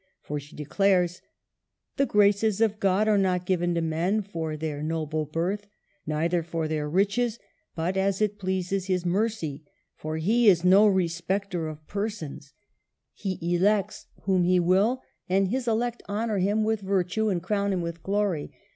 For 0.23 0.39
she 0.39 0.55
declares, 0.55 1.21
—"The 1.97 2.07
graces 2.07 2.59
of 2.59 2.79
God 2.79 3.07
are 3.07 3.19
not 3.19 3.45
given 3.45 3.75
to 3.75 3.81
men 3.83 4.23
for 4.23 4.57
their 4.57 4.81
noble 4.81 5.27
birth, 5.27 5.67
neither 6.07 6.41
for 6.41 6.67
their 6.67 6.89
riches, 6.89 7.37
but 7.75 7.95
as 7.95 8.19
it 8.19 8.39
pleases 8.39 8.87
His 8.87 9.05
mercy; 9.05 9.63
for 9.95 10.17
He 10.17 10.49
is 10.49 10.63
no 10.65 10.87
respecter 10.87 11.67
of 11.67 11.85
persons, 11.87 12.53
He 13.13 13.33
2l6 13.33 13.33
MARGARET 13.33 13.41
OF 13.41 13.47
ANGOUL^ME. 13.47 13.59
elects 13.75 14.05
whom 14.23 14.43
He 14.43 14.59
will; 14.59 15.03
and 15.29 15.47
His 15.49 15.67
elect 15.67 16.01
honor 16.09 16.39
Him 16.39 16.63
with 16.63 16.81
virtue 16.81 17.29
and 17.29 17.43
crown 17.43 17.71
Him 17.71 17.83
with 17.83 18.01
glory. 18.01 18.51